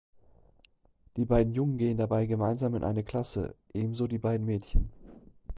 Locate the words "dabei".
1.95-2.25